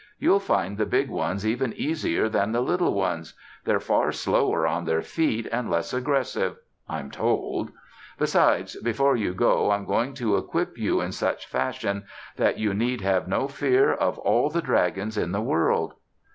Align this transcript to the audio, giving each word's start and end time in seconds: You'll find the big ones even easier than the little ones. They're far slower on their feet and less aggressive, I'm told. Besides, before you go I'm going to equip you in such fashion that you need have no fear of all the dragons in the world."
You'll 0.17 0.39
find 0.39 0.79
the 0.79 0.87
big 0.87 1.09
ones 1.11 1.45
even 1.45 1.73
easier 1.73 2.27
than 2.27 2.51
the 2.53 2.61
little 2.61 2.95
ones. 2.95 3.35
They're 3.65 3.79
far 3.79 4.11
slower 4.11 4.65
on 4.65 4.85
their 4.85 5.03
feet 5.03 5.47
and 5.51 5.69
less 5.69 5.93
aggressive, 5.93 6.55
I'm 6.89 7.11
told. 7.11 7.71
Besides, 8.17 8.77
before 8.81 9.15
you 9.15 9.35
go 9.35 9.69
I'm 9.69 9.85
going 9.85 10.15
to 10.15 10.37
equip 10.37 10.75
you 10.75 11.01
in 11.01 11.11
such 11.11 11.45
fashion 11.45 12.05
that 12.35 12.57
you 12.57 12.73
need 12.73 13.01
have 13.01 13.27
no 13.27 13.47
fear 13.47 13.93
of 13.93 14.17
all 14.17 14.49
the 14.49 14.59
dragons 14.63 15.19
in 15.19 15.33
the 15.33 15.39
world." 15.41 15.93